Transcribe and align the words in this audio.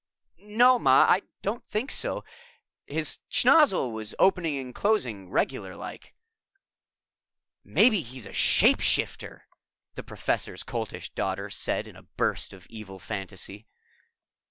_""No, 0.43 0.79
Ma, 0.79 1.05
I 1.07 1.21
don't 1.43 1.63
think 1.63 1.91
so. 1.91 2.23
His 2.87 3.19
schnozzle 3.29 3.91
was 3.91 4.15
opening 4.17 4.57
and 4.57 4.73
closing 4.73 5.29
regular 5.29 5.75
like." 5.75 6.15
"Maybe 7.63 8.01
he's 8.01 8.25
a 8.25 8.33
shape 8.33 8.79
changer," 8.79 9.45
the 9.93 10.01
Professor's 10.01 10.63
Coltish 10.63 11.11
Daughter 11.11 11.51
said 11.51 11.87
in 11.87 11.95
a 11.95 12.01
burst 12.17 12.51
of 12.51 12.65
evil 12.65 12.97
fantasy. 12.97 13.67